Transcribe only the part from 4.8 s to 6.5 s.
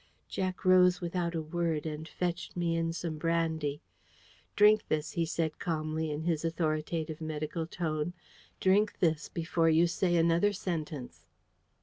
this," he said calmly, in his